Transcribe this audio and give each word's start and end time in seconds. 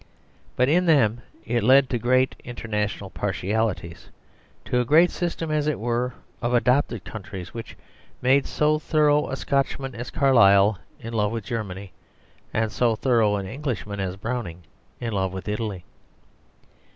But 0.55 0.67
in 0.67 0.87
them 0.87 1.21
it 1.45 1.61
led 1.61 1.87
to 1.91 1.99
great 1.99 2.35
international 2.43 3.11
partialities, 3.11 4.09
to 4.65 4.81
a 4.81 4.83
great 4.83 5.11
system, 5.11 5.51
as 5.51 5.67
it 5.67 5.77
were, 5.79 6.15
of 6.41 6.55
adopted 6.55 7.05
countries 7.05 7.53
which 7.53 7.77
made 8.19 8.47
so 8.47 8.79
thorough 8.79 9.29
a 9.29 9.35
Scotchman 9.35 9.93
as 9.93 10.09
Carlyle 10.09 10.79
in 10.99 11.13
love 11.13 11.31
with 11.31 11.45
Germany, 11.45 11.91
and 12.51 12.71
so 12.71 12.95
thorough 12.95 13.35
an 13.35 13.45
Englishman 13.45 13.99
as 13.99 14.15
Browning 14.17 14.63
in 14.99 15.13
love 15.13 15.33
with 15.33 15.47
Italy. 15.47 15.85